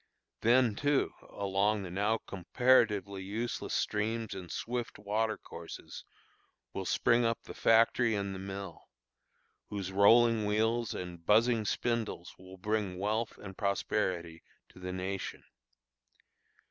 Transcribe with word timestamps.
Then, 0.39 0.73
too, 0.73 1.13
along 1.29 1.83
the 1.83 1.91
now 1.91 2.17
comparatively 2.25 3.21
useless 3.21 3.75
streams 3.75 4.33
and 4.33 4.51
swift 4.51 4.97
water 4.97 5.37
courses, 5.37 6.03
will 6.73 6.85
spring 6.85 7.23
up 7.23 7.43
the 7.43 7.53
factory 7.53 8.15
and 8.15 8.33
the 8.33 8.39
mill, 8.39 8.81
whose 9.69 9.91
rolling 9.91 10.47
wheels 10.47 10.95
and 10.95 11.23
buzzing 11.23 11.65
spindles 11.65 12.33
will 12.39 12.57
bring 12.57 12.97
wealth 12.97 13.37
and 13.37 13.55
prosperity 13.59 14.41
to 14.69 14.79
the 14.79 14.91
nation. 14.91 15.43